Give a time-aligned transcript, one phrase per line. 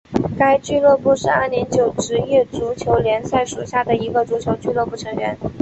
[0.35, 5.37] 该俱乐部是阿联酋职业足球联赛属下的一个足球俱乐部成员。